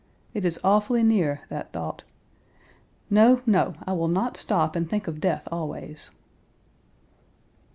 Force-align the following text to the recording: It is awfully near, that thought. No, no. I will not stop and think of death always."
It 0.33 0.45
is 0.45 0.59
awfully 0.63 1.03
near, 1.03 1.41
that 1.49 1.71
thought. 1.73 2.01
No, 3.11 3.39
no. 3.45 3.75
I 3.85 3.93
will 3.93 4.07
not 4.07 4.35
stop 4.35 4.75
and 4.75 4.89
think 4.89 5.07
of 5.07 5.21
death 5.21 5.47
always." 5.51 6.09